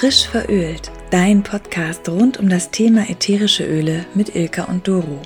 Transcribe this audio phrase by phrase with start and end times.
[0.00, 5.20] Frisch verölt, dein Podcast rund um das Thema ätherische Öle mit Ilka und Doro.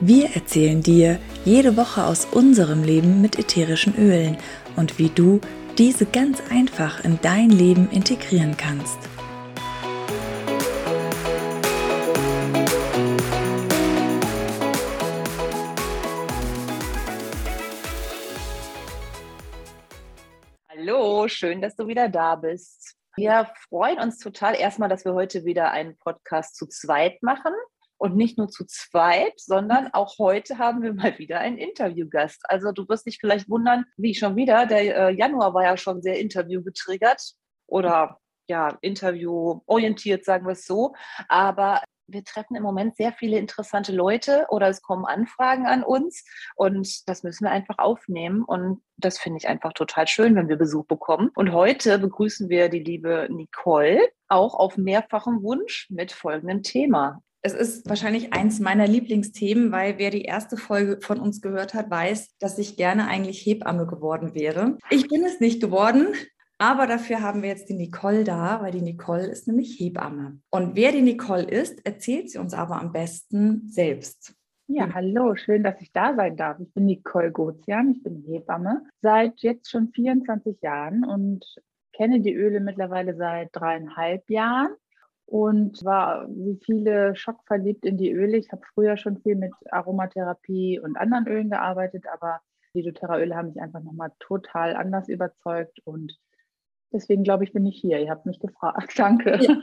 [0.00, 4.38] Wir erzählen dir jede Woche aus unserem Leben mit ätherischen Ölen
[4.76, 5.42] und wie du
[5.76, 8.96] diese ganz einfach in dein Leben integrieren kannst.
[20.70, 22.93] Hallo, schön, dass du wieder da bist.
[23.16, 27.52] Wir freuen uns total erstmal, dass wir heute wieder einen Podcast zu zweit machen.
[27.96, 32.42] Und nicht nur zu zweit, sondern auch heute haben wir mal wieder einen Interviewgast.
[32.48, 36.02] Also du wirst dich vielleicht wundern, wie schon wieder, der äh, Januar war ja schon
[36.02, 37.34] sehr interviewgetriggert
[37.66, 38.18] oder
[38.48, 40.94] ja, intervieworientiert, sagen wir es so.
[41.28, 46.24] Aber wir treffen im Moment sehr viele interessante Leute oder es kommen Anfragen an uns
[46.56, 48.44] und das müssen wir einfach aufnehmen.
[48.44, 51.30] Und das finde ich einfach total schön, wenn wir Besuch bekommen.
[51.34, 57.22] Und heute begrüßen wir die liebe Nicole auch auf mehrfachen Wunsch mit folgendem Thema.
[57.46, 61.90] Es ist wahrscheinlich eins meiner Lieblingsthemen, weil wer die erste Folge von uns gehört hat,
[61.90, 64.78] weiß, dass ich gerne eigentlich Hebamme geworden wäre.
[64.88, 66.14] Ich bin es nicht geworden,
[66.64, 70.40] aber dafür haben wir jetzt die Nicole da, weil die Nicole ist nämlich Hebamme.
[70.48, 74.34] Und wer die Nicole ist, erzählt sie uns aber am besten selbst.
[74.66, 76.58] Ja, hallo, schön, dass ich da sein darf.
[76.60, 81.44] Ich bin Nicole Gozian, ich bin Hebamme seit jetzt schon 24 Jahren und
[81.92, 84.74] kenne die Öle mittlerweile seit dreieinhalb Jahren
[85.26, 88.38] und war wie viele schockverliebt in die Öle.
[88.38, 92.40] Ich habe früher schon viel mit Aromatherapie und anderen Ölen gearbeitet, aber
[92.72, 96.18] die doTERRA-Öle haben mich einfach nochmal total anders überzeugt und
[96.94, 98.00] deswegen glaube ich, bin ich hier.
[98.00, 98.92] Ihr habt mich gefragt.
[98.98, 99.38] Danke.
[99.42, 99.56] Ja.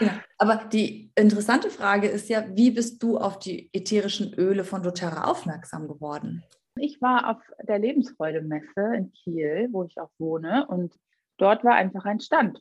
[0.00, 0.10] ja.
[0.38, 5.30] Aber die interessante Frage ist ja, wie bist du auf die ätherischen Öle von doTERRA
[5.30, 6.42] aufmerksam geworden?
[6.76, 10.94] Ich war auf der Lebensfreude-Messe in Kiel, wo ich auch wohne, und
[11.36, 12.60] dort war einfach ein Stand.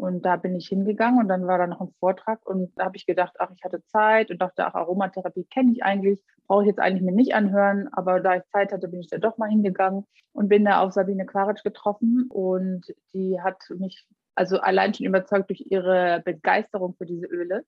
[0.00, 2.96] Und da bin ich hingegangen und dann war da noch ein Vortrag und da habe
[2.96, 6.68] ich gedacht, ach, ich hatte Zeit und dachte, ach, Aromatherapie kenne ich eigentlich, brauche ich
[6.68, 9.50] jetzt eigentlich mir nicht anhören, aber da ich Zeit hatte, bin ich da doch mal
[9.50, 15.04] hingegangen und bin da auf Sabine Quaritsch getroffen und die hat mich also allein schon
[15.04, 17.66] überzeugt durch ihre Begeisterung für diese Öle.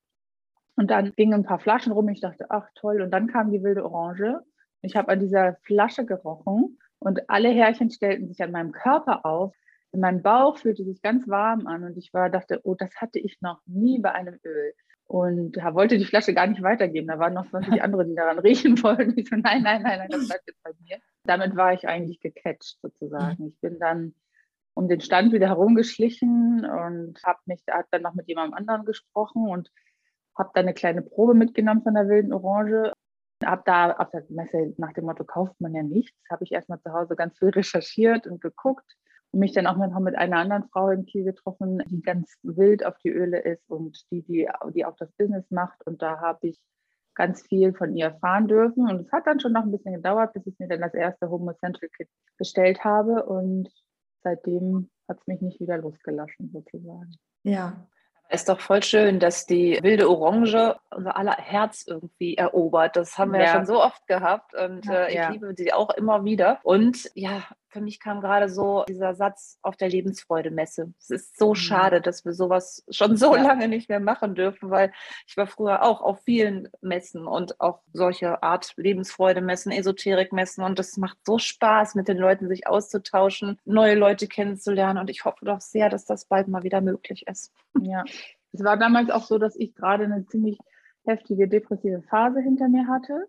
[0.75, 2.09] Und dann gingen ein paar Flaschen rum.
[2.09, 3.03] Ich dachte, ach toll.
[3.03, 4.41] Und dann kam die wilde Orange.
[4.81, 9.55] Ich habe an dieser Flasche gerochen und alle Härchen stellten sich an meinem Körper auf
[9.95, 13.41] mein Bauch fühlte sich ganz warm an und ich war, dachte, oh, das hatte ich
[13.41, 14.73] noch nie bei einem Öl.
[15.05, 17.09] Und ja, wollte die Flasche gar nicht weitergeben.
[17.09, 19.13] Da waren noch 20 andere, die daran riechen wollten.
[19.19, 20.99] Ich so, nein, nein, nein, nein, das bleibt jetzt bei mir.
[21.25, 23.49] Damit war ich eigentlich gecatcht sozusagen.
[23.49, 24.15] Ich bin dann
[24.75, 29.47] um den Stand wieder herumgeschlichen und habe mich da dann noch mit jemandem anderen gesprochen
[29.47, 29.71] und
[30.35, 32.93] habe dann eine kleine Probe mitgenommen von der wilden Orange.
[33.45, 36.81] Habe da auf der Messe nach dem Motto, kauft man ja nichts, habe ich erstmal
[36.81, 38.97] zu Hause ganz viel recherchiert und geguckt
[39.33, 42.85] und mich dann auch noch mit einer anderen Frau in Kiel getroffen, die ganz wild
[42.85, 45.85] auf die Öle ist und die, die, die auch das Business macht.
[45.87, 46.61] Und da habe ich
[47.15, 48.89] ganz viel von ihr erfahren dürfen.
[48.89, 51.31] Und es hat dann schon noch ein bisschen gedauert, bis ich mir dann das erste
[51.31, 53.25] Homo Central Kit bestellt habe.
[53.25, 53.71] Und
[54.23, 57.15] seitdem hat es mich nicht wieder losgelassen, sozusagen.
[57.43, 57.87] Ja,
[58.33, 62.97] ist doch voll schön, dass die wilde Orange unser aller Herz irgendwie erobert.
[62.97, 65.31] Das haben wir ja, ja schon so oft gehabt und äh, ich ja.
[65.31, 66.59] liebe sie auch immer wieder.
[66.63, 70.93] Und ja, für mich kam gerade so dieser Satz auf der Lebensfreude-Messe.
[70.99, 71.55] Es ist so mhm.
[71.55, 73.43] schade, dass wir sowas schon so ja.
[73.43, 74.93] lange nicht mehr machen dürfen, weil
[75.27, 80.97] ich war früher auch auf vielen Messen und auch solche Art Lebensfreude-Messen, Esoterik-Messen und das
[80.99, 85.61] macht so Spaß, mit den Leuten sich auszutauschen, neue Leute kennenzulernen und ich hoffe doch
[85.61, 87.53] sehr, dass das bald mal wieder möglich ist.
[87.81, 88.05] Ja,
[88.53, 90.59] es war damals auch so, dass ich gerade eine ziemlich
[91.05, 93.27] heftige depressive Phase hinter mir hatte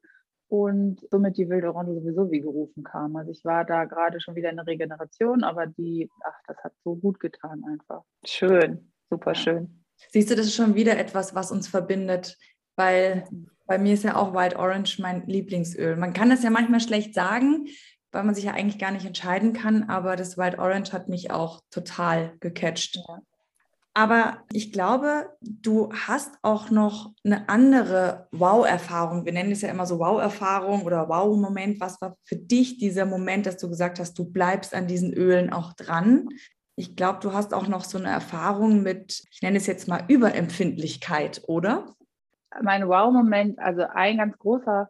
[0.53, 3.15] und somit die wilde Orange sowieso wie gerufen kam.
[3.15, 6.73] Also ich war da gerade schon wieder in der Regeneration, aber die, ach, das hat
[6.83, 8.03] so gut getan einfach.
[8.23, 9.83] Schön, super schön.
[10.11, 12.37] Siehst du, das ist schon wieder etwas, was uns verbindet,
[12.75, 13.27] weil
[13.65, 15.95] bei mir ist ja auch White Orange mein Lieblingsöl.
[15.95, 17.65] Man kann das ja manchmal schlecht sagen,
[18.11, 21.31] weil man sich ja eigentlich gar nicht entscheiden kann, aber das White Orange hat mich
[21.31, 22.97] auch total gecatcht.
[22.97, 23.23] Ja.
[23.95, 29.25] Aber ich glaube, du hast auch noch eine andere Wow-Erfahrung.
[29.25, 31.79] Wir nennen es ja immer so Wow-Erfahrung oder Wow-Moment.
[31.79, 35.53] Was war für dich dieser Moment, dass du gesagt hast, du bleibst an diesen Ölen
[35.53, 36.27] auch dran?
[36.75, 40.03] Ich glaube, du hast auch noch so eine Erfahrung mit, ich nenne es jetzt mal
[40.07, 41.85] Überempfindlichkeit, oder?
[42.63, 44.89] Mein Wow-Moment, also ein ganz großer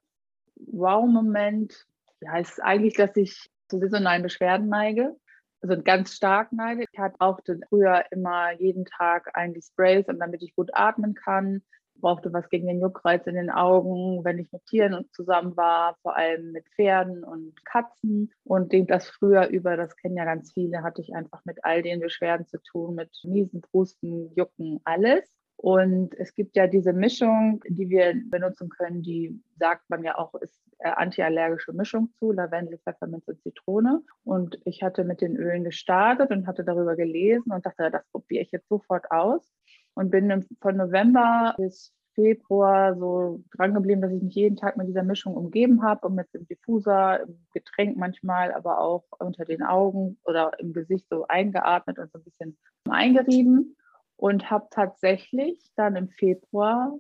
[0.55, 1.73] Wow-Moment,
[2.21, 5.13] ja, ist eigentlich, dass ich zu saisonalen Beschwerden neige
[5.63, 6.83] also ganz stark neide.
[6.83, 11.63] Ich brauchte früher immer jeden Tag eigentlich Sprays, damit ich gut atmen kann.
[12.01, 16.17] brauchte was gegen den Juckreiz in den Augen, wenn ich mit Tieren zusammen war, vor
[16.17, 18.31] allem mit Pferden und Katzen.
[18.43, 22.01] Und das früher über, das kennen ja ganz viele, hatte ich einfach mit all den
[22.01, 25.23] Beschwerden zu tun, mit Niesen, Prusten, Jucken, alles.
[25.63, 30.35] Und es gibt ja diese Mischung, die wir benutzen können, die sagt man ja auch,
[30.35, 34.01] ist äh, antiallergische Mischung zu, Lavendel, Pfefferminz und Zitrone.
[34.25, 38.43] Und ich hatte mit den Ölen gestartet und hatte darüber gelesen und dachte, das probiere
[38.43, 39.53] ich jetzt sofort aus.
[39.93, 44.89] Und bin von November bis Februar so dran geblieben, dass ich mich jeden Tag mit
[44.89, 49.63] dieser Mischung umgeben habe und mit dem Diffuser, im Getränk manchmal, aber auch unter den
[49.63, 52.57] Augen oder im Gesicht so eingeatmet und so ein bisschen
[52.89, 53.77] eingerieben
[54.17, 56.97] und habe tatsächlich dann im Februar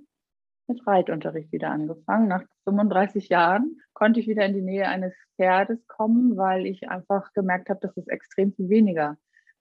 [0.67, 2.27] mit Reitunterricht wieder angefangen.
[2.27, 7.33] Nach 35 Jahren konnte ich wieder in die Nähe eines Pferdes kommen, weil ich einfach
[7.33, 9.17] gemerkt habe, dass es extrem viel weniger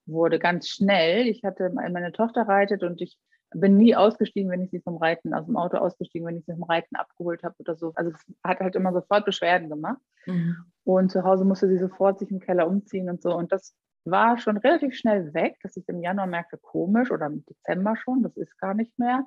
[0.07, 1.27] wurde, ganz schnell.
[1.27, 3.19] Ich hatte meine Tochter reitet und ich
[3.55, 6.53] bin nie ausgestiegen, wenn ich sie vom Reiten, aus dem Auto ausgestiegen, wenn ich sie
[6.53, 7.93] vom Reiten abgeholt habe oder so.
[7.95, 10.01] Also es hat halt immer sofort Beschwerden gemacht.
[10.27, 10.57] Mhm.
[10.85, 13.35] Und zu Hause musste sie sofort sich im Keller umziehen und so.
[13.35, 17.45] Und das war schon relativ schnell weg, dass ich im Januar merkte, komisch oder im
[17.47, 19.27] Dezember schon, das ist gar nicht mehr.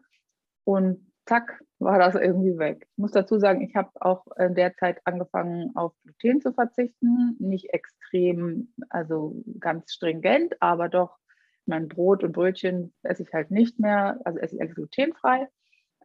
[0.65, 2.87] Und zack, war das irgendwie weg.
[2.91, 7.35] Ich muss dazu sagen, ich habe auch in der Zeit angefangen, auf Gluten zu verzichten.
[7.39, 11.17] Nicht extrem, also ganz stringent, aber doch
[11.65, 15.47] mein Brot und Brötchen esse ich halt nicht mehr, also esse ich alles glutenfrei.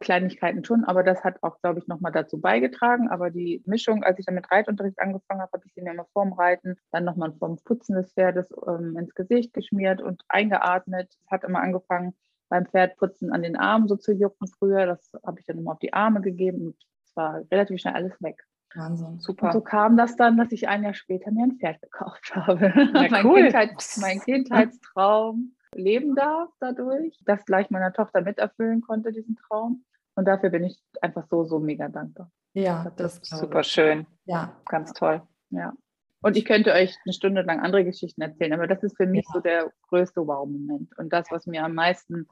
[0.01, 3.09] Kleinigkeiten schon, aber das hat auch, glaube ich, nochmal dazu beigetragen.
[3.09, 6.07] Aber die Mischung, als ich dann mit Reitunterricht angefangen habe, habe ich sie mir immer
[6.11, 11.09] vorm Reiten, dann nochmal vorm Putzen des Pferdes ähm, ins Gesicht geschmiert und eingeatmet.
[11.23, 12.13] Es hat immer angefangen,
[12.49, 14.85] beim Pferdputzen an den Armen so zu jucken früher.
[14.85, 16.75] Das habe ich dann immer auf die Arme gegeben und
[17.05, 18.43] es war relativ schnell alles weg.
[18.75, 19.19] Wahnsinn.
[19.19, 19.47] Super.
[19.47, 22.73] Und so kam das dann, dass ich ein Jahr später mir ein Pferd gekauft habe.
[22.93, 23.43] Ja, mein, cool.
[23.43, 29.83] Kindheit, mein Kindheitstraum leben darf dadurch, das gleich meiner Tochter miterfüllen konnte, diesen Traum.
[30.15, 32.31] Und dafür bin ich einfach so, so mega dankbar.
[32.53, 34.05] Ja, das ist super schön.
[34.25, 34.61] Ja.
[34.65, 35.21] Ganz toll.
[35.49, 35.73] Ja.
[36.21, 39.25] Und ich könnte euch eine Stunde lang andere Geschichten erzählen, aber das ist für mich
[39.27, 39.33] ja.
[39.33, 42.27] so der größte Wow-Moment und das, was mir am meisten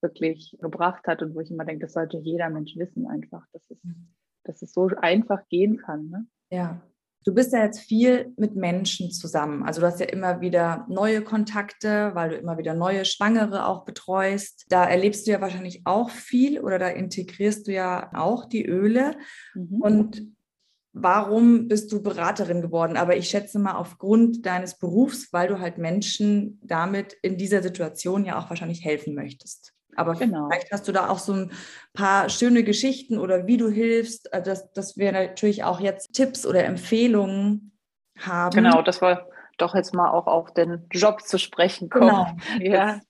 [0.00, 3.70] wirklich gebracht hat und wo ich immer denke, das sollte jeder Mensch wissen einfach, dass
[3.70, 4.08] es, mhm.
[4.44, 6.08] dass es so einfach gehen kann.
[6.08, 6.26] Ne?
[6.50, 6.80] Ja,
[7.24, 9.62] Du bist ja jetzt viel mit Menschen zusammen.
[9.62, 13.84] Also du hast ja immer wieder neue Kontakte, weil du immer wieder neue Schwangere auch
[13.84, 14.64] betreust.
[14.68, 19.16] Da erlebst du ja wahrscheinlich auch viel oder da integrierst du ja auch die Öle.
[19.54, 19.80] Mhm.
[19.80, 20.22] Und
[20.92, 22.96] warum bist du Beraterin geworden?
[22.96, 28.24] Aber ich schätze mal aufgrund deines Berufs, weil du halt Menschen damit in dieser Situation
[28.24, 29.74] ja auch wahrscheinlich helfen möchtest.
[29.98, 30.48] Aber genau.
[30.48, 31.52] vielleicht hast du da auch so ein
[31.92, 36.46] paar schöne Geschichten oder wie du hilfst, äh, dass, dass wir natürlich auch jetzt Tipps
[36.46, 37.72] oder Empfehlungen
[38.16, 38.54] haben.
[38.54, 42.40] Genau, dass wir doch jetzt mal auch auf den Job zu sprechen kommen.
[42.58, 42.72] Genau.
[42.72, 43.00] Ja.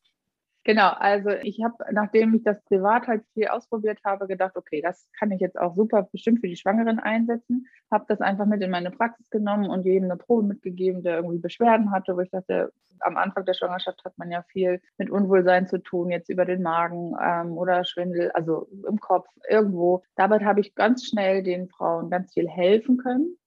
[0.69, 5.09] Genau, also ich habe, nachdem ich das privat halt viel ausprobiert habe, gedacht, okay, das
[5.19, 7.67] kann ich jetzt auch super bestimmt für die Schwangeren einsetzen.
[7.91, 11.38] Habe das einfach mit in meine Praxis genommen und jedem eine Probe mitgegeben, der irgendwie
[11.38, 12.70] Beschwerden hatte, wo ich dachte,
[13.00, 16.61] am Anfang der Schwangerschaft hat man ja viel mit Unwohlsein zu tun, jetzt über den
[16.61, 20.03] Magen ähm, oder Schwindel, also im Kopf, irgendwo.
[20.17, 23.38] Dabei habe ich ganz schnell den Frauen ganz viel helfen können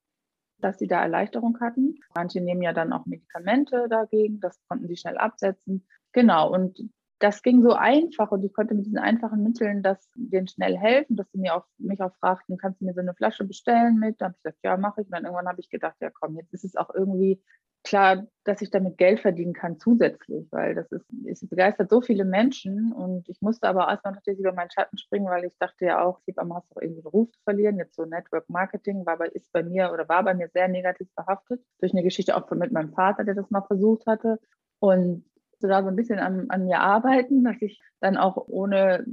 [0.57, 1.95] dass sie da Erleichterung hatten.
[2.13, 5.87] Manche nehmen ja dann auch Medikamente dagegen, das konnten sie schnell absetzen.
[6.13, 6.77] Genau, und
[7.21, 11.15] das ging so einfach und ich konnte mit diesen einfachen Mitteln das denen schnell helfen,
[11.15, 14.19] dass sie mir auch, mich auch fragten, kannst du mir so eine Flasche bestellen mit?
[14.19, 15.07] Da habe ich gesagt, ja, mache ich.
[15.07, 17.39] Und dann irgendwann habe ich gedacht, ja komm, jetzt ist es auch irgendwie
[17.83, 22.25] klar, dass ich damit Geld verdienen kann zusätzlich, weil das ist, es begeistert so viele
[22.25, 26.03] Menschen und ich musste aber erstmal natürlich über meinen Schatten springen, weil ich dachte ja
[26.03, 27.77] auch, Hebamme hast doch irgendwie Beruf zu verlieren.
[27.77, 31.07] Jetzt so Network Marketing war bei, ist bei mir oder war bei mir sehr negativ
[31.15, 34.39] behaftet durch eine Geschichte auch von mit meinem Vater, der das mal versucht hatte.
[34.79, 35.25] Und
[35.61, 39.05] musste da so ein bisschen an, an mir arbeiten, dass ich dann auch ohne,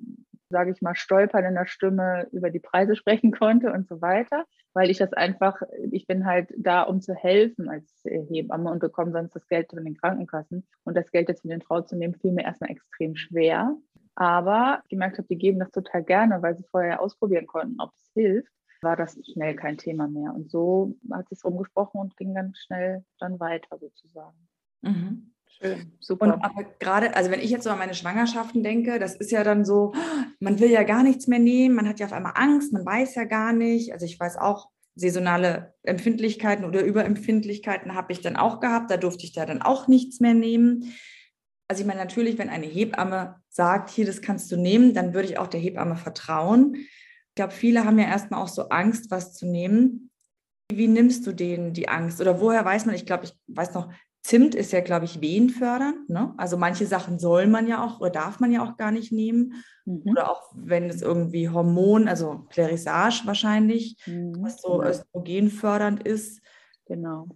[0.48, 4.44] sage ich mal, Stolpern in der Stimme über die Preise sprechen konnte und so weiter,
[4.72, 9.12] weil ich das einfach, ich bin halt da, um zu helfen als Hebamme und bekomme
[9.12, 10.66] sonst das Geld von den Krankenkassen.
[10.84, 13.76] Und das Geld jetzt von den Frauen zu nehmen, fiel mir erstmal extrem schwer.
[14.14, 17.90] Aber ich gemerkt habe, die geben das total gerne, weil sie vorher ausprobieren konnten, ob
[17.94, 20.32] es hilft war das schnell kein Thema mehr.
[20.32, 24.38] Und so hat sich rumgesprochen und ging dann schnell dann weiter sozusagen.
[24.82, 25.32] Mhm.
[25.60, 26.26] Schön, super.
[26.26, 29.42] Und aber gerade, also wenn ich jetzt so an meine Schwangerschaften denke, das ist ja
[29.42, 29.92] dann so,
[30.38, 33.16] man will ja gar nichts mehr nehmen, man hat ja auf einmal Angst, man weiß
[33.16, 33.92] ja gar nicht.
[33.92, 39.24] Also ich weiß auch, saisonale Empfindlichkeiten oder Überempfindlichkeiten habe ich dann auch gehabt, da durfte
[39.24, 40.92] ich da dann auch nichts mehr nehmen.
[41.68, 45.28] Also ich meine, natürlich, wenn eine Hebamme sagt, hier, das kannst du nehmen, dann würde
[45.28, 46.74] ich auch der Hebamme vertrauen.
[46.76, 50.10] Ich glaube, viele haben ja erstmal auch so Angst, was zu nehmen.
[50.72, 52.20] Wie nimmst du denen die Angst?
[52.20, 56.10] Oder woher weiß man, ich glaube, ich weiß noch, Zimt ist ja, glaube ich, wehenfördernd.
[56.10, 56.34] Ne?
[56.36, 59.54] Also manche Sachen soll man ja auch oder darf man ja auch gar nicht nehmen.
[59.84, 60.02] Mhm.
[60.04, 64.36] Oder auch wenn es irgendwie Hormon, also Clarissage wahrscheinlich, mhm.
[64.40, 66.42] was so östrogenfördernd ist.
[66.86, 67.28] Genau.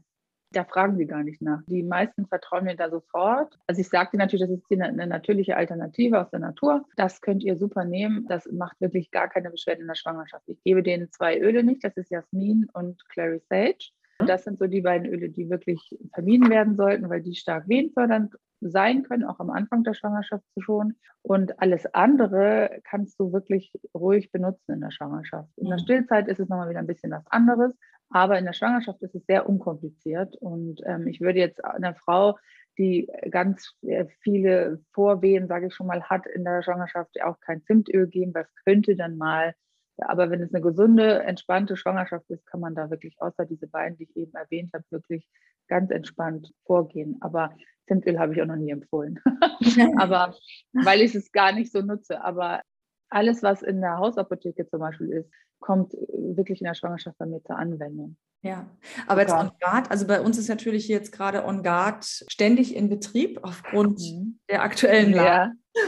[0.51, 1.63] Da fragen sie gar nicht nach.
[1.67, 3.59] Die meisten vertrauen mir da sofort.
[3.67, 6.85] Also ich sagte natürlich, das ist eine natürliche Alternative aus der Natur.
[6.97, 8.27] Das könnt ihr super nehmen.
[8.29, 10.47] Das macht wirklich gar keine Beschwerden in der Schwangerschaft.
[10.49, 11.83] Ich gebe denen zwei Öle nicht.
[11.85, 13.93] Das ist Jasmin und Clary Sage.
[14.27, 18.35] Das sind so die beiden Öle, die wirklich vermieden werden sollten, weil die stark wehenfördernd
[18.61, 20.95] sein können, auch am Anfang der Schwangerschaft schon.
[21.23, 25.49] Und alles andere kannst du wirklich ruhig benutzen in der Schwangerschaft.
[25.57, 25.83] In der mhm.
[25.83, 27.77] Stillzeit ist es nochmal wieder ein bisschen was anderes,
[28.11, 30.37] aber in der Schwangerschaft ist es sehr unkompliziert.
[30.37, 32.39] Und ähm, ich würde jetzt einer Frau,
[32.79, 37.63] die ganz äh, viele Vorwehen, sage ich schon mal, hat in der Schwangerschaft, auch kein
[37.65, 39.55] Zimtöl geben, es könnte dann mal
[39.99, 43.99] aber wenn es eine gesunde, entspannte Schwangerschaft ist, kann man da wirklich außer diese beiden,
[43.99, 45.29] die ich eben erwähnt habe, wirklich
[45.69, 47.19] ganz entspannt vorgehen.
[47.21, 47.55] Aber
[47.87, 49.21] Zimtöl habe ich auch noch nie empfohlen.
[49.99, 50.35] aber
[50.73, 52.23] weil ich es gar nicht so nutze.
[52.25, 52.63] Aber
[53.09, 55.31] alles, was in der Hausapotheke zum Beispiel ist,
[55.61, 58.17] kommt wirklich in der Schwangerschaft bei mir zur Anwendung.
[58.43, 58.69] Ja,
[59.07, 62.89] aber jetzt On Guard, also bei uns ist natürlich jetzt gerade On Guard ständig in
[62.89, 64.41] Betrieb aufgrund mhm.
[64.51, 65.53] der aktuellen Lage.
[65.75, 65.83] Ja.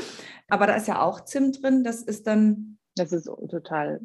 [0.48, 4.00] Aber da ist ja auch Zimt drin, das ist dann das ist total,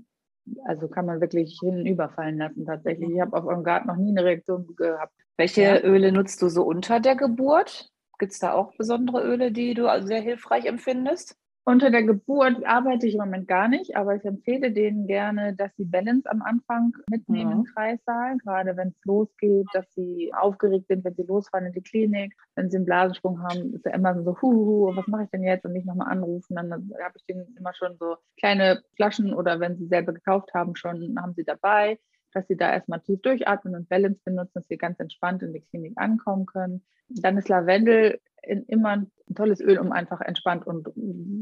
[0.65, 3.09] also kann man wirklich hinüberfallen lassen tatsächlich.
[3.09, 5.13] Ich habe auf eurem Garten noch nie eine Reaktion gehabt.
[5.37, 5.81] Welche ja.
[5.81, 7.89] Öle nutzt du so unter der Geburt?
[8.17, 11.37] Gibt es da auch besondere Öle, die du sehr hilfreich empfindest?
[11.69, 15.69] Unter der Geburt arbeite ich im Moment gar nicht, aber ich empfehle denen gerne, dass
[15.75, 17.57] sie Balance am Anfang mitnehmen ja.
[17.57, 21.83] im Kreissaal, gerade wenn es losgeht, dass sie aufgeregt sind, wenn sie losfahren in die
[21.83, 25.43] Klinik, wenn sie einen Blasensprung haben, ist ja immer so, huhu, was mache ich denn
[25.43, 25.63] jetzt?
[25.63, 29.77] Und nicht nochmal anrufen, dann habe ich denen immer schon so kleine Flaschen oder wenn
[29.77, 31.99] sie selber gekauft haben, schon haben sie dabei
[32.33, 35.61] dass sie da erstmal tief durchatmen und Balance benutzen, dass sie ganz entspannt in die
[35.61, 36.83] Klinik ankommen können.
[37.09, 40.87] Dann ist Lavendel immer ein tolles Öl, um einfach entspannt und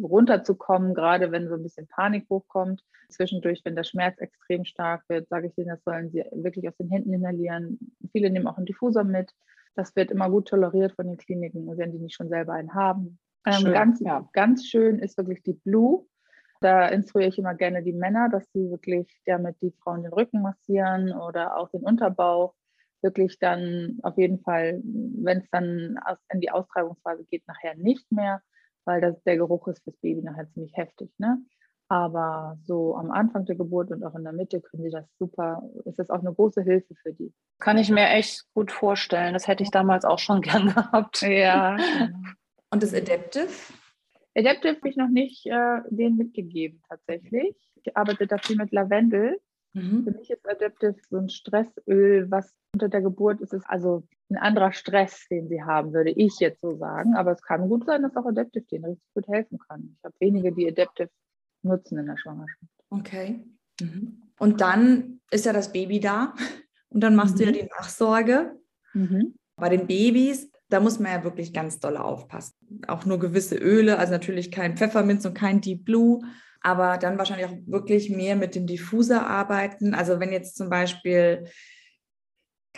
[0.04, 2.84] runterzukommen, gerade wenn so ein bisschen Panik hochkommt.
[3.10, 6.76] Zwischendurch, wenn der Schmerz extrem stark wird, sage ich ihnen, das sollen sie wirklich aus
[6.78, 7.80] den Händen inhalieren.
[8.12, 9.32] Viele nehmen auch einen Diffusor mit.
[9.76, 13.20] Das wird immer gut toleriert von den Kliniken, wenn die nicht schon selber einen haben.
[13.46, 14.28] Ähm, ganz, ja.
[14.34, 16.06] ganz schön ist wirklich die Blue.
[16.62, 20.42] Da instruiere ich immer gerne die Männer, dass sie wirklich damit die Frauen den Rücken
[20.42, 22.54] massieren oder auch den Unterbauch.
[23.02, 26.00] Wirklich dann auf jeden Fall, wenn es dann
[26.34, 28.42] in die Austreibungsphase geht, nachher nicht mehr,
[28.86, 31.12] weil das, der Geruch ist fürs Baby nachher ziemlich heftig.
[31.18, 31.38] Ne?
[31.90, 35.62] Aber so am Anfang der Geburt und auch in der Mitte können sie das super,
[35.86, 37.34] ist das auch eine große Hilfe für die.
[37.60, 39.34] Kann ich mir echt gut vorstellen.
[39.34, 41.22] Das hätte ich damals auch schon gern gehabt.
[41.22, 41.76] Ja.
[41.76, 42.18] Genau.
[42.72, 43.48] Und das Adaptive?
[44.38, 47.56] Adaptive habe ich noch nicht äh, denen mitgegeben tatsächlich.
[47.84, 49.40] Ich arbeite da viel mit Lavendel.
[49.74, 50.04] Mhm.
[50.04, 54.38] Für mich ist Adaptive so ein Stressöl, was unter der Geburt ist, ist also ein
[54.38, 57.16] anderer Stress, den sie haben, würde ich jetzt so sagen.
[57.16, 59.96] Aber es kann gut sein, dass auch Adaptive denen richtig gut helfen kann.
[59.98, 61.10] Ich habe wenige, die Adaptive
[61.64, 62.72] nutzen in der Schwangerschaft.
[62.90, 63.44] Okay.
[63.82, 64.22] Mhm.
[64.40, 66.34] Und dann ist ja das Baby da
[66.90, 67.38] und dann machst mhm.
[67.38, 67.56] du ja mhm.
[67.56, 68.60] die Nachsorge.
[68.94, 69.36] Mhm.
[69.56, 72.56] Bei den Babys da muss man ja wirklich ganz doll aufpassen.
[72.88, 76.22] Auch nur gewisse Öle, also natürlich kein Pfefferminz und kein Deep Blue,
[76.62, 79.94] aber dann wahrscheinlich auch wirklich mehr mit dem Diffuser arbeiten.
[79.94, 81.46] Also wenn jetzt zum Beispiel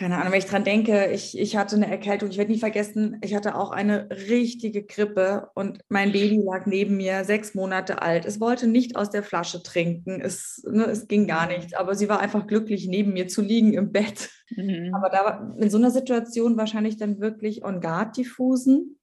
[0.00, 3.18] keine Ahnung, wenn ich dran denke, ich, ich hatte eine Erkältung, ich werde nie vergessen,
[3.22, 8.24] ich hatte auch eine richtige Grippe und mein Baby lag neben mir, sechs Monate alt.
[8.24, 11.56] Es wollte nicht aus der Flasche trinken, es, ne, es ging gar mhm.
[11.56, 14.30] nicht, aber sie war einfach glücklich, neben mir zu liegen im Bett.
[14.56, 14.94] Mhm.
[14.94, 18.98] Aber da war in so einer Situation wahrscheinlich dann wirklich on guard diffusen.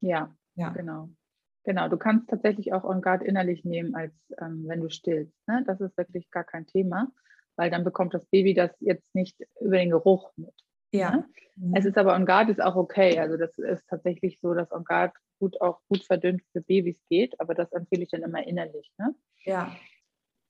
[0.00, 1.10] Ja, ja, genau.
[1.64, 5.34] Genau, du kannst tatsächlich auch on guard innerlich nehmen, als ähm, wenn du stillst.
[5.48, 5.64] Ne?
[5.66, 7.10] Das ist wirklich gar kein Thema
[7.56, 10.54] weil dann bekommt das Baby das jetzt nicht über den Geruch mit.
[10.92, 11.10] Ja.
[11.10, 11.24] Ne?
[11.56, 11.74] Mhm.
[11.74, 13.18] Es ist aber On Guard ist auch okay.
[13.18, 17.38] Also das ist tatsächlich so, dass On Guard gut auch gut verdünnt für Babys geht,
[17.40, 18.90] aber das empfehle ich dann immer innerlich.
[18.98, 19.14] Ne?
[19.44, 19.74] Ja.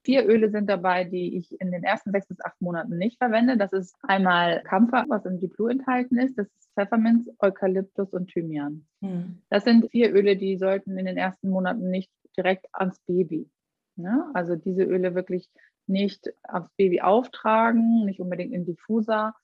[0.04, 3.56] Vier Öle sind dabei, die ich in den ersten sechs bis acht Monaten nicht verwende.
[3.56, 6.38] Das ist einmal Kampfer, was im Deep Blue enthalten ist.
[6.38, 8.86] Das ist Pfefferminz, Eukalyptus und Thymian.
[9.00, 9.42] Mhm.
[9.50, 13.50] Das sind vier Öle, die sollten in den ersten Monaten nicht direkt ans Baby.
[13.96, 14.30] Ne?
[14.34, 15.50] Also diese Öle wirklich
[15.88, 19.34] nicht aufs Baby auftragen, nicht unbedingt in Diffuser.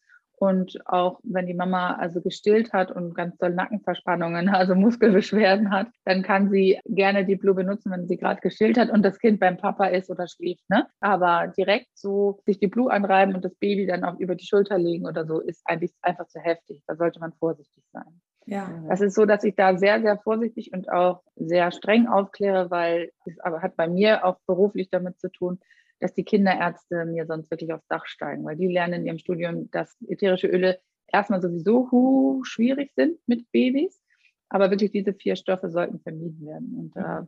[0.42, 5.86] Und auch wenn die Mama also gestillt hat und ganz doll Nackenverspannungen, also Muskelbeschwerden hat,
[6.04, 9.38] dann kann sie gerne die Blue benutzen, wenn sie gerade gestillt hat und das Kind
[9.38, 10.68] beim Papa ist oder schläft.
[10.68, 10.88] Ne?
[10.98, 14.78] Aber direkt so sich die Blue anreiben und das Baby dann auch über die Schulter
[14.78, 16.82] legen oder so, ist eigentlich einfach zu heftig.
[16.88, 18.20] Da sollte man vorsichtig sein.
[18.46, 18.68] Ja.
[18.88, 23.12] Das ist so, dass ich da sehr, sehr vorsichtig und auch sehr streng aufkläre, weil
[23.26, 25.60] es aber hat bei mir auch beruflich damit zu tun,
[26.02, 29.70] dass die Kinderärzte mir sonst wirklich aufs Dach steigen, weil die lernen in ihrem Studium,
[29.70, 34.00] dass ätherische Öle erstmal sowieso hu, schwierig sind mit Babys.
[34.48, 36.74] Aber wirklich diese vier Stoffe sollten vermieden werden.
[36.74, 37.22] Und äh,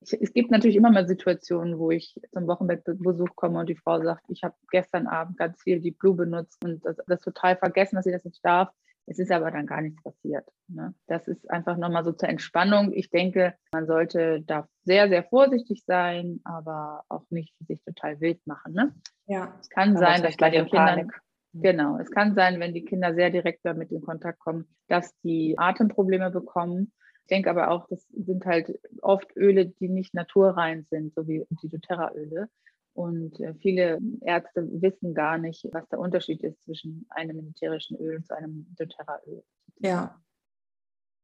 [0.00, 4.24] es gibt natürlich immer mal Situationen, wo ich zum Wochenbettbesuch komme und die Frau sagt,
[4.28, 8.04] ich habe gestern Abend ganz viel die Blue benutzt und das, das total vergessen, dass
[8.04, 8.68] sie das nicht darf.
[9.10, 10.48] Es ist aber dann gar nichts passiert.
[10.68, 10.94] Ne?
[11.08, 12.92] Das ist einfach nochmal so zur Entspannung.
[12.92, 18.46] Ich denke, man sollte da sehr, sehr vorsichtig sein, aber auch nicht sich total wild
[18.46, 18.72] machen.
[18.72, 18.94] Ne?
[19.26, 19.52] Ja.
[19.60, 21.10] Es kann aber sein, dass bei den Kindern,
[21.52, 25.58] genau, es kann sein, wenn die Kinder sehr direkt damit in Kontakt kommen, dass die
[25.58, 26.92] Atemprobleme bekommen
[27.30, 31.46] ich denke aber auch, das sind halt oft Öle, die nicht naturrein sind, so wie
[31.62, 32.48] die doTERRA-Öle.
[32.92, 38.16] Und äh, viele Ärzte wissen gar nicht, was der Unterschied ist zwischen einem ätherischen Öl
[38.16, 39.42] und einem doTERRA-Öl.
[39.78, 40.20] Ja.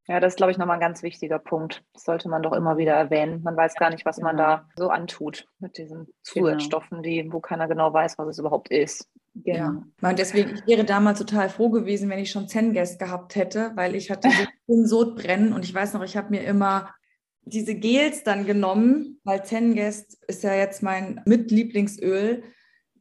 [0.08, 1.82] Ja, das ist, glaube ich, nochmal ein ganz wichtiger Punkt.
[1.92, 3.42] Das sollte man doch immer wieder erwähnen.
[3.42, 4.28] Man weiß gar nicht, was genau.
[4.28, 6.12] man da so antut mit diesen genau.
[6.23, 9.11] Zusatzstoffen, die, wo keiner genau weiß, was es überhaupt ist.
[9.35, 9.82] Genau.
[10.00, 10.08] Ja.
[10.08, 13.96] Und deswegen, ich wäre damals total froh gewesen, wenn ich schon Zen-Guest gehabt hätte, weil
[13.96, 14.28] ich hatte
[14.68, 16.94] so Sodbrennen und ich weiß noch, ich habe mir immer
[17.46, 22.42] diese Gels dann genommen, weil Zen-Guest ist ja jetzt mein Mitlieblingsöl,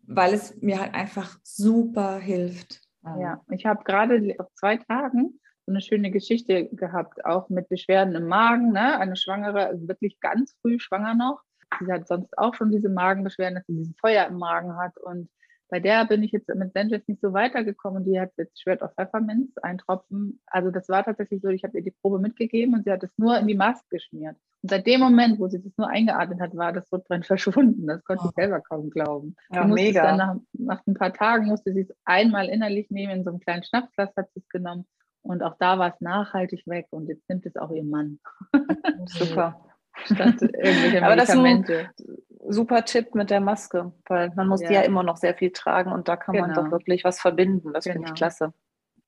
[0.03, 2.81] weil es mir halt einfach super hilft.
[3.19, 8.15] Ja, ich habe gerade auf zwei Tagen so eine schöne Geschichte gehabt, auch mit Beschwerden
[8.15, 8.71] im Magen.
[8.71, 8.99] Ne?
[8.99, 11.41] Eine Schwangere, also wirklich ganz früh schwanger noch.
[11.83, 15.29] Sie hat sonst auch schon diese Magenbeschwerden, dass sie diesen Feuer im Magen hat und
[15.69, 18.05] bei der bin ich jetzt mit Senjes nicht so weitergekommen.
[18.05, 20.39] Die hat jetzt Schwert auf Pfefferminz, ein Tropfen.
[20.45, 23.11] Also das war tatsächlich so, ich habe ihr die Probe mitgegeben und sie hat es
[23.17, 24.35] nur in die Maske geschmiert.
[24.61, 27.87] Und seit dem Moment, wo sie das nur eingeatmet hat, war das Sodbrennen verschwunden.
[27.87, 28.29] Das konnte oh.
[28.29, 29.35] ich selber kaum glauben.
[29.51, 30.03] Ja, mega.
[30.03, 33.39] Dann nach, nach, ein paar Tagen musste sie es einmal innerlich nehmen, in so einem
[33.39, 34.85] kleinen Schnapsglas hat sie es genommen.
[35.23, 38.19] Und auch da war es nachhaltig weg und jetzt nimmt es auch ihr Mann.
[39.07, 39.59] Super.
[40.03, 41.89] Statt irgendwelche Aber Medikamente.
[41.97, 44.67] das ist ein super Tipp mit der Maske, weil man muss ja.
[44.67, 46.47] die ja immer noch sehr viel tragen und da kann genau.
[46.47, 47.73] man doch wirklich was verbinden.
[47.73, 47.93] Das genau.
[47.93, 48.17] finde ich genau.
[48.17, 48.53] klasse.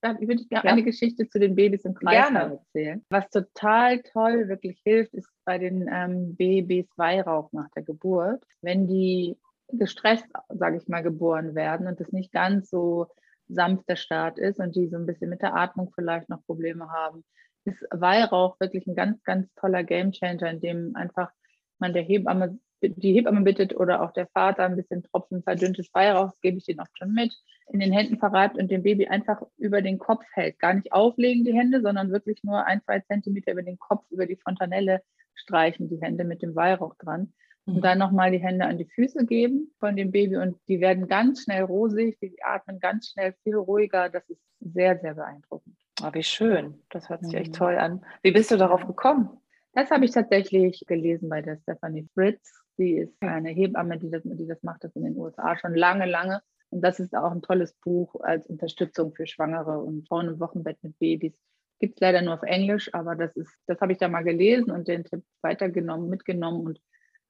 [0.02, 0.72] Da würde ich gerne ja.
[0.72, 3.04] eine Geschichte zu den Babys im Kreislauf erzählen.
[3.10, 8.44] Was total toll wirklich hilft, ist bei den ähm, Babys Weihrauch nach der Geburt.
[8.62, 9.38] Wenn die
[9.70, 13.08] gestresst, sage ich mal, geboren werden und es nicht ganz so
[13.50, 17.24] sanfter Start ist und die so ein bisschen mit der Atmung vielleicht noch Probleme haben,
[17.66, 21.32] ist Weihrauch wirklich ein ganz, ganz toller Gamechanger, in dem einfach
[21.80, 26.32] man der Hebamme, die Hebamme bittet oder auch der Vater ein bisschen Tropfen verdünntes Weihrauch,
[26.42, 27.34] gebe ich denen oft schon mit,
[27.72, 30.60] in den Händen verreibt und dem Baby einfach über den Kopf hält.
[30.60, 34.26] Gar nicht auflegen die Hände, sondern wirklich nur ein, zwei Zentimeter über den Kopf, über
[34.26, 35.02] die Fontanelle
[35.34, 37.34] streichen die Hände mit dem Weihrauch dran.
[37.66, 37.82] Und mhm.
[37.82, 41.44] dann nochmal die Hände an die Füße geben von dem Baby und die werden ganz
[41.44, 44.10] schnell rosig, die atmen ganz schnell viel ruhiger.
[44.10, 45.76] Das ist sehr, sehr beeindruckend.
[46.02, 46.82] Oh, wie schön.
[46.90, 47.58] Das hört sich echt mhm.
[47.58, 48.06] toll an.
[48.22, 49.30] Wie bist du darauf gekommen?
[49.74, 52.64] Das habe ich tatsächlich gelesen bei der Stephanie Fritz.
[52.78, 56.06] Sie ist eine Hebamme, die das, die das macht, das in den USA schon lange,
[56.06, 56.42] lange.
[56.70, 60.78] Und das ist auch ein tolles Buch als Unterstützung für Schwangere und Frauen im Wochenbett
[60.84, 61.34] mit Babys.
[61.80, 64.72] Gibt es leider nur auf Englisch, aber das ist, das habe ich da mal gelesen
[64.72, 66.82] und den Tipp weitergenommen, mitgenommen und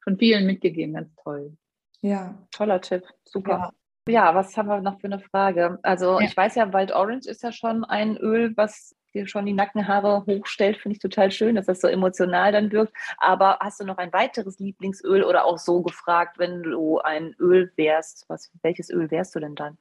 [0.03, 0.93] von vielen mitgegeben.
[0.95, 1.57] Ganz toll.
[2.01, 3.03] Ja, toller Tipp.
[3.25, 3.51] Super.
[3.51, 3.73] Ja.
[4.09, 5.79] Ja, was haben wir noch für eine Frage?
[5.83, 6.25] Also ja.
[6.25, 10.25] ich weiß ja, Wild Orange ist ja schon ein Öl, was dir schon die Nackenhaare
[10.25, 10.77] hochstellt.
[10.77, 12.93] Finde ich total schön, dass das so emotional dann wirkt.
[13.17, 17.71] Aber hast du noch ein weiteres Lieblingsöl oder auch so gefragt, wenn du ein Öl
[17.75, 18.25] wärst?
[18.27, 19.77] Was, welches Öl wärst du denn dann?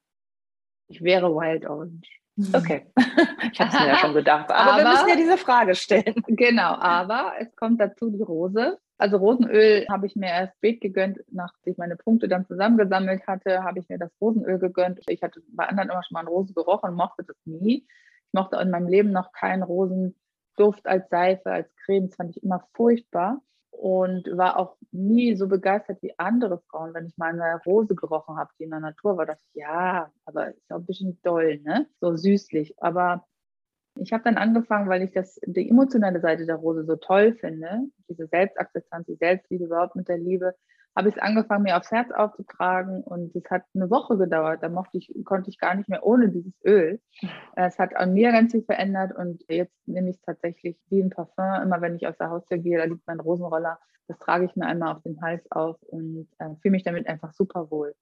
[0.88, 2.08] Ich wäre Wild Orange.
[2.52, 2.86] Okay,
[3.52, 4.50] ich habe es mir ja schon gedacht.
[4.50, 6.22] Aber, aber, wir müssen ja diese Frage stellen.
[6.26, 8.78] Genau, aber es kommt dazu die Rose.
[8.98, 13.62] Also Rosenöl habe ich mir erst spät gegönnt, nachdem ich meine Punkte dann zusammengesammelt hatte,
[13.62, 15.00] habe ich mir das Rosenöl gegönnt.
[15.08, 17.86] Ich hatte bei anderen immer schon mal einen Rose gerochen und mochte das nie.
[18.36, 22.08] Ich mochte in meinem Leben noch keinen Rosenduft als Seife, als Creme.
[22.08, 27.06] Das fand ich immer furchtbar und war auch nie so begeistert wie andere Frauen, wenn
[27.06, 29.24] ich mal eine Rose gerochen habe, die in der Natur war.
[29.24, 31.86] Das ja, aber ist auch ein bisschen doll, ne?
[31.98, 32.74] So süßlich.
[32.76, 33.24] Aber
[33.98, 37.86] ich habe dann angefangen, weil ich das, die emotionale Seite der Rose so toll finde,
[38.06, 40.54] diese Selbstakzeptanz, die Selbstliebe überhaupt mit der Liebe,
[40.96, 44.62] habe ich es angefangen, mir aufs Herz aufzutragen und es hat eine Woche gedauert.
[44.62, 47.00] Da mochte ich, konnte ich gar nicht mehr ohne dieses Öl.
[47.54, 51.10] Es hat an mir ganz viel verändert und jetzt nehme ich es tatsächlich wie ein
[51.10, 51.62] Parfum.
[51.62, 53.78] Immer wenn ich aus der Haustür gehe, da liegt mein Rosenroller.
[54.08, 57.34] Das trage ich mir einmal auf den Hals auf und äh, fühle mich damit einfach
[57.34, 57.94] super wohl.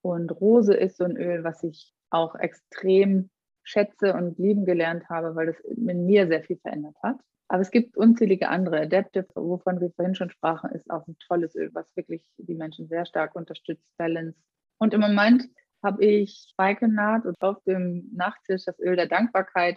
[0.00, 3.30] Und Rose ist so ein Öl, was ich auch extrem
[3.62, 7.18] schätze und lieben gelernt habe, weil das in mir sehr viel verändert hat.
[7.52, 8.80] Aber es gibt unzählige andere.
[8.80, 12.88] Adaptive, wovon wir vorhin schon sprachen, ist auch ein tolles Öl, was wirklich die Menschen
[12.88, 13.84] sehr stark unterstützt.
[13.98, 14.38] Balance.
[14.78, 15.44] Und im Moment
[15.82, 19.76] habe ich Spikenard und auf dem Nachttisch das Öl der Dankbarkeit.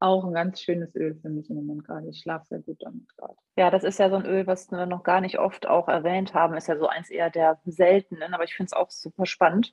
[0.00, 2.08] Auch ein ganz schönes Öl für mich im Moment gerade.
[2.08, 3.36] Ich schlafe sehr gut damit gerade.
[3.56, 6.34] Ja, das ist ja so ein Öl, was wir noch gar nicht oft auch erwähnt
[6.34, 6.56] haben.
[6.56, 9.72] Ist ja so eins eher der seltenen, aber ich finde es auch super spannend.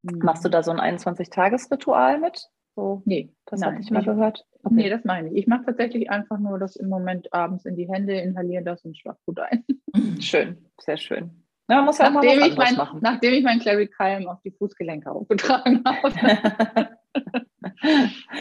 [0.00, 0.20] Mhm.
[0.20, 2.48] Machst du da so ein 21-Tages-Ritual mit?
[2.76, 4.44] So, nee, Das nein, hatte ich mal gehört.
[4.68, 5.36] Nee, das meine ich.
[5.36, 8.98] Ich mache tatsächlich einfach nur das im Moment abends in die Hände, inhaliere das und
[8.98, 9.64] schlaf gut ein.
[10.20, 11.42] Schön, sehr schön.
[11.68, 13.00] Na, man muss ja Nachdem ich, mein, machen.
[13.02, 16.12] nachdem ich meinen Clary Calm auf die Fußgelenke aufgetragen habe.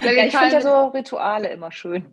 [0.04, 2.06] ja, ich finde ja so Rituale immer schön.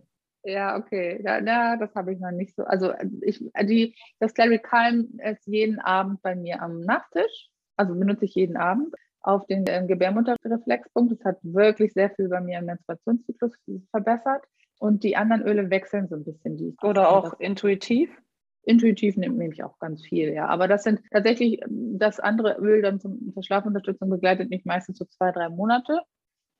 [0.44, 1.20] Ja, okay.
[1.24, 2.64] Ja, ja das habe ich noch nicht so.
[2.64, 7.50] Also ich, die, das Clary Calm ist jeden Abend bei mir am Nachttisch.
[7.76, 11.12] Also benutze ich jeden Abend auf den äh, Gebärmutterreflexpunkt.
[11.12, 13.52] Das hat wirklich sehr viel bei mir im Menstruationszyklus
[13.90, 14.44] verbessert.
[14.78, 16.56] Und die anderen Öle wechseln so ein bisschen.
[16.56, 18.10] Die Oder auch intuitiv.
[18.64, 20.46] Intuitiv nehme ich auch ganz viel, ja.
[20.46, 24.98] Aber das sind tatsächlich, ähm, das andere Öl dann zum, zur Schlafunterstützung begleitet mich meistens
[24.98, 26.00] so zwei, drei Monate.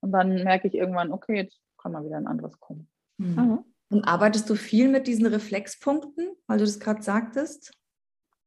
[0.01, 2.89] Und dann merke ich irgendwann, okay, jetzt kann mal wieder ein anderes kommen.
[3.19, 3.65] Mhm.
[3.91, 7.73] Und arbeitest du viel mit diesen Reflexpunkten, weil du das gerade sagtest?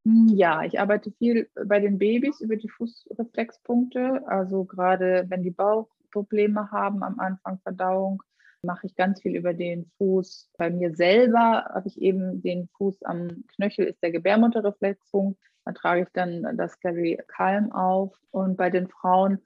[0.06, 4.22] Hm, Ja, ich arbeite viel bei den Babys über die Fußreflexpunkte.
[4.28, 8.24] Also gerade wenn die Bauchprobleme haben am Anfang Verdauung,
[8.62, 10.52] mache ich ganz viel über den Fuß.
[10.58, 15.40] Bei mir selber habe ich eben den Fuß am Knöchel, ist der Gebärmutterreflexpunkt.
[15.66, 18.16] Da trage ich dann das Gary Calm auf.
[18.32, 19.40] Und bei den Frauen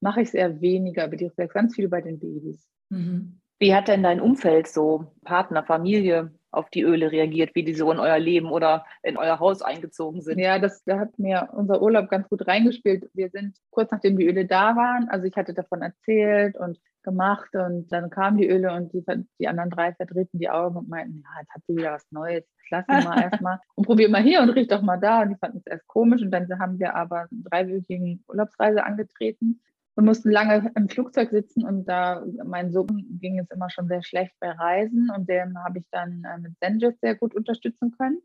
[0.00, 2.66] mache ich es eher weniger über die Reflex, ganz viel bei den Babys.
[2.90, 3.40] Mhm.
[3.58, 7.90] Wie hat denn dein Umfeld so, Partner, Familie, auf die Öle reagiert, wie die so
[7.92, 10.38] in euer Leben oder in euer Haus eingezogen sind?
[10.38, 13.08] Ja, das, da hat mir unser Urlaub ganz gut reingespielt.
[13.14, 17.54] Wir sind kurz nachdem die Öle da waren, also ich hatte davon erzählt und gemacht
[17.54, 19.04] und dann kamen die Öle und die,
[19.38, 22.44] die anderen drei verdrehten die Augen und meinten, ja, jetzt habt ihr wieder was Neues,
[22.70, 25.22] lass mal erstmal und probier mal hier und riech doch mal da.
[25.22, 29.60] Und die fanden es erst komisch und dann haben wir aber eine dreiwöchigen Urlaubsreise angetreten
[29.96, 34.02] und mussten lange im Flugzeug sitzen und da mein Sohn ging es immer schon sehr
[34.02, 38.20] schlecht bei Reisen und den habe ich dann äh, mit Zenjus sehr gut unterstützen können.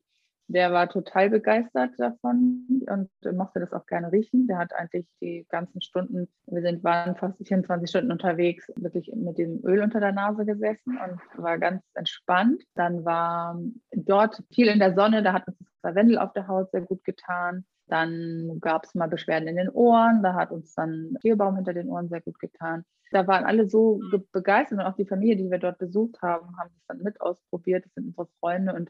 [0.47, 4.47] Der war total begeistert davon und mochte das auch gerne riechen.
[4.47, 9.37] Der hat eigentlich die ganzen Stunden, wir sind, waren fast 24 Stunden unterwegs, wirklich mit
[9.37, 12.63] dem Öl unter der Nase gesessen und war ganz entspannt.
[12.75, 13.61] Dann war
[13.93, 17.01] dort viel in der Sonne, da hat uns das Lavendel auf der Haut sehr gut
[17.05, 17.63] getan.
[17.91, 21.89] Dann gab es mal Beschwerden in den Ohren, da hat uns dann Tierbaum hinter den
[21.89, 22.85] Ohren sehr gut getan.
[23.11, 23.99] Da waren alle so
[24.31, 27.83] begeistert und auch die Familie, die wir dort besucht haben, haben das dann mit ausprobiert.
[27.83, 28.89] Das sind unsere Freunde und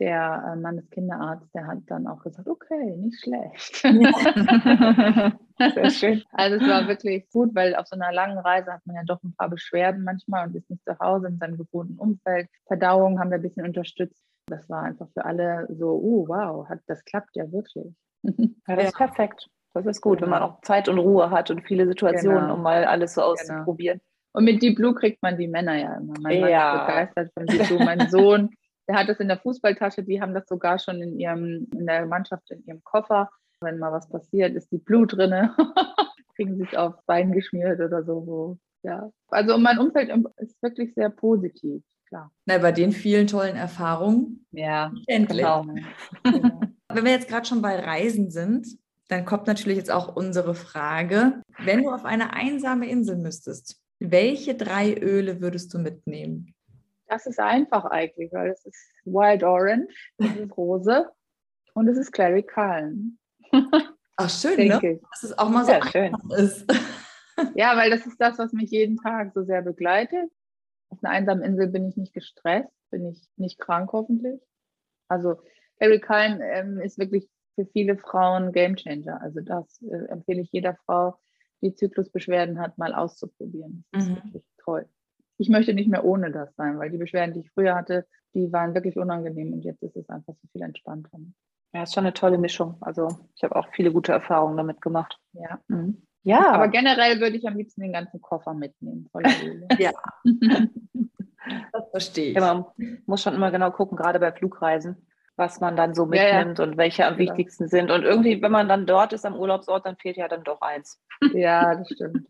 [0.00, 3.76] der Mann des Kinderarztes, der hat dann auch gesagt, okay, nicht schlecht.
[5.74, 6.22] Sehr schön.
[6.32, 9.22] Also es war wirklich gut, weil auf so einer langen Reise hat man ja doch
[9.22, 12.48] ein paar Beschwerden manchmal und ist nicht zu Hause in seinem gewohnten Umfeld.
[12.66, 14.20] Verdauung haben wir ein bisschen unterstützt.
[14.46, 17.94] Das war einfach für alle so, oh wow, hat, das klappt ja wirklich.
[18.66, 19.46] Ja, das ist perfekt.
[19.74, 22.54] Das ist gut, wenn man auch Zeit und Ruhe hat und viele Situationen, Genau.
[22.54, 24.00] um mal alles so auszuprobieren.
[24.32, 26.14] Und mit Deep Blue kriegt man die Männer ja immer.
[26.20, 26.74] Mein Mann Ja.
[26.74, 27.84] ist begeistert von Deep Blue.
[27.84, 28.50] Mein Sohn,
[28.88, 32.06] der hat das in der Fußballtasche, die haben das sogar schon in ihrem, in der
[32.06, 33.30] Mannschaft, in ihrem Koffer.
[33.60, 35.54] Wenn mal was passiert, ist Deep Blue drinne.
[36.36, 38.24] Kriegen sich aufs Bein geschmiert oder so.
[38.24, 38.58] so.
[38.82, 39.10] Ja.
[39.28, 42.30] Also mein Umfeld ist wirklich sehr positiv, klar.
[42.46, 44.46] Na, bei den vielen tollen Erfahrungen.
[44.50, 45.46] Ja, Endlich.
[45.46, 45.64] genau.
[46.94, 48.66] Wenn wir jetzt gerade schon bei Reisen sind,
[49.08, 54.54] dann kommt natürlich jetzt auch unsere Frage, wenn du auf eine einsame Insel müsstest, welche
[54.54, 56.54] drei Öle würdest du mitnehmen?
[57.06, 61.10] Das ist einfach eigentlich, weil es ist Wild Orange, das ist Rose
[61.74, 63.18] und es ist Clary Calm,
[64.16, 64.80] Ach, schön, ne?
[64.82, 65.00] ich.
[65.10, 66.16] Dass es auch mal so Sehr schön.
[66.36, 66.66] ist.
[67.56, 70.30] Ja, weil das ist das, was mich jeden Tag so sehr begleitet.
[70.88, 74.40] Auf einer einsamen Insel bin ich nicht gestresst, bin ich nicht krank hoffentlich.
[75.08, 75.42] Also
[75.80, 79.20] Harry Calm ähm, ist wirklich für viele Frauen Game Changer.
[79.22, 81.18] Also das äh, empfehle ich jeder Frau,
[81.62, 83.84] die Zyklusbeschwerden hat, mal auszuprobieren.
[83.92, 84.16] Das ist Mhm.
[84.16, 84.88] wirklich toll.
[85.38, 88.52] Ich möchte nicht mehr ohne das sein, weil die Beschwerden, die ich früher hatte, die
[88.52, 91.18] waren wirklich unangenehm und jetzt ist es einfach so viel entspannter.
[91.72, 92.76] Ja, ist schon eine tolle Mischung.
[92.80, 95.18] Also ich habe auch viele gute Erfahrungen damit gemacht.
[95.32, 95.60] Ja.
[95.68, 96.02] Mhm.
[96.22, 99.08] Ja, Aber generell würde ich am liebsten den ganzen Koffer mitnehmen.
[99.78, 99.92] Ja.
[101.72, 102.34] Das verstehe ich.
[102.36, 102.64] Ja, man
[103.04, 104.96] muss schon immer genau gucken, gerade bei Flugreisen,
[105.36, 106.38] was man dann so Ja, ja.
[106.38, 107.30] mitnimmt und welche am Genau.
[107.30, 107.90] wichtigsten sind.
[107.90, 111.00] Und irgendwie, wenn man dann dort ist am Urlaubsort, dann fehlt ja dann doch eins.
[111.34, 112.26] Ja, das stimmt.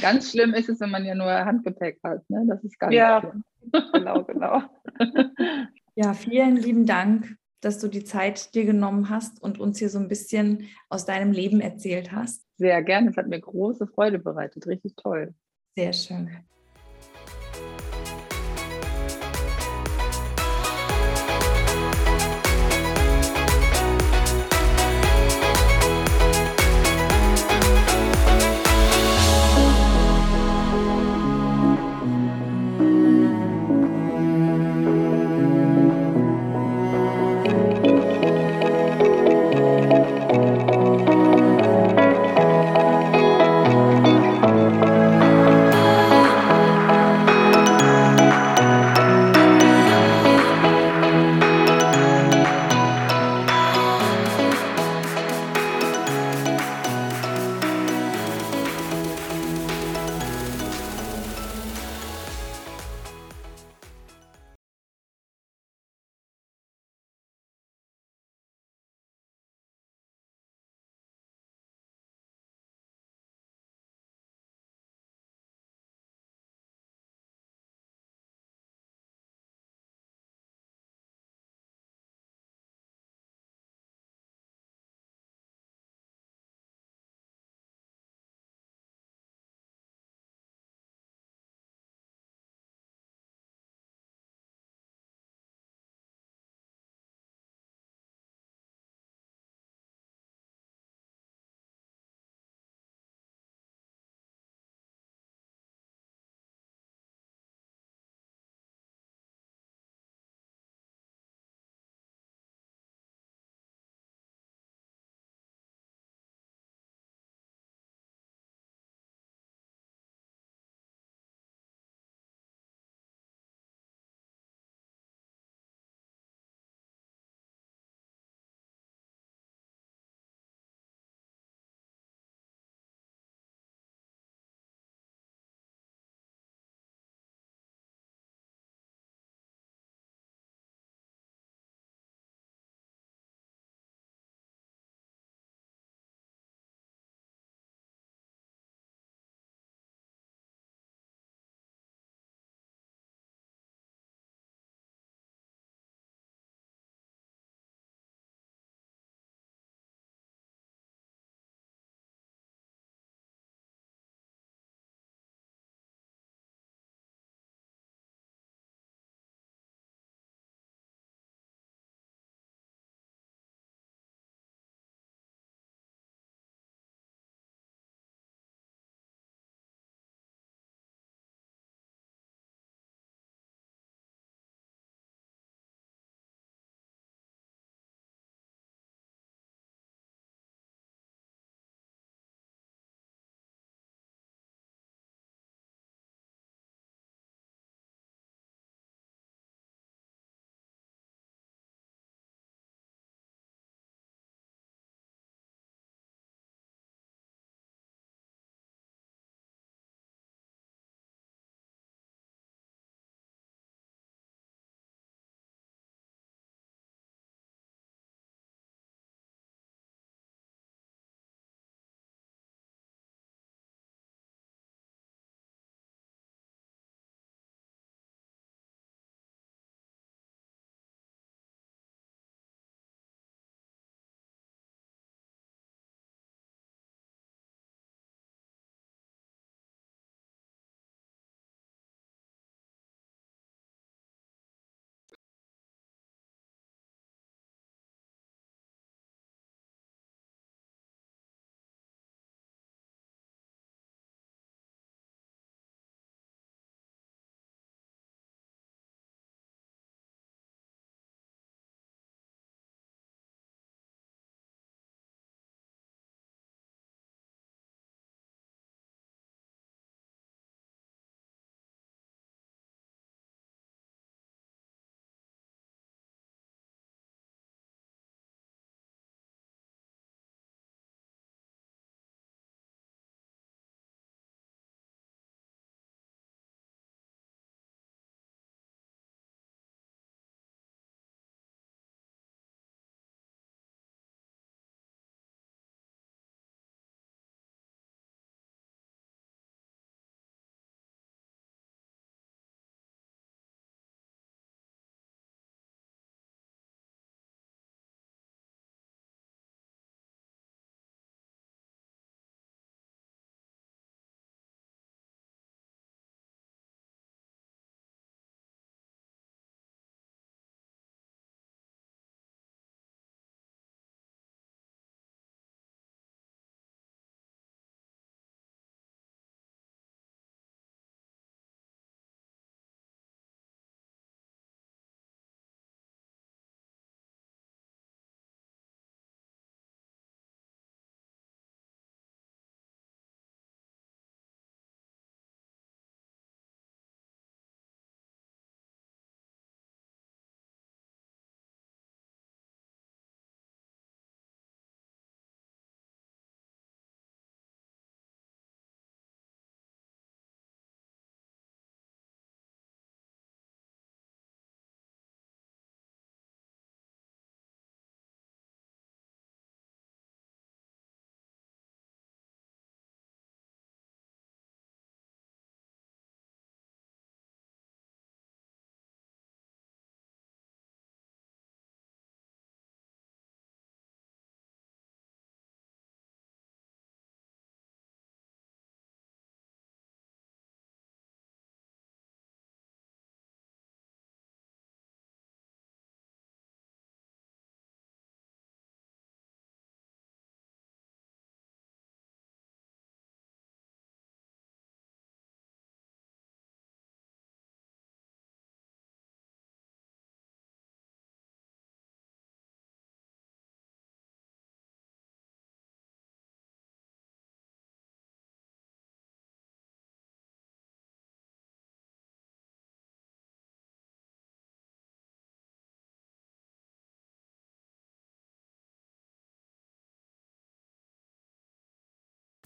[0.00, 2.28] Ganz schlimm ist es, wenn man ja nur Handgepäck hat.
[2.30, 2.44] Ne?
[2.48, 3.20] Das ist ganz Ja.
[3.20, 3.44] schlimm.
[3.92, 4.62] Genau, genau.
[5.96, 9.98] Ja, vielen lieben Dank, dass du die Zeit dir genommen hast und uns hier so
[10.00, 12.44] ein bisschen aus deinem Leben erzählt hast.
[12.56, 13.10] Sehr gerne.
[13.10, 14.66] Es hat mir große Freude bereitet.
[14.66, 15.34] Richtig toll.
[15.76, 16.30] Sehr schön.